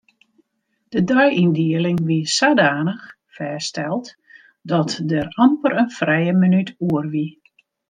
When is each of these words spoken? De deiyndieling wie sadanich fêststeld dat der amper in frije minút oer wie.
De 0.93 1.01
deiyndieling 1.09 1.99
wie 2.07 2.25
sadanich 2.35 3.05
fêststeld 3.35 4.05
dat 4.69 4.91
der 5.09 5.27
amper 5.45 5.73
in 5.83 5.89
frije 5.97 6.31
minút 6.43 6.69
oer 6.89 7.05
wie. 7.13 7.31